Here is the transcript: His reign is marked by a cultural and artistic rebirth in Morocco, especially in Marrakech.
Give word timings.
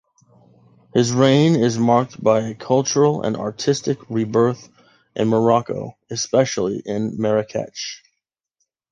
His 0.95 1.11
reign 1.11 1.55
is 1.55 1.77
marked 1.77 2.19
by 2.23 2.39
a 2.39 2.55
cultural 2.55 3.21
and 3.21 3.37
artistic 3.37 3.99
rebirth 4.09 4.67
in 5.15 5.27
Morocco, 5.27 5.95
especially 6.09 6.79
in 6.83 7.17
Marrakech. 7.19 7.75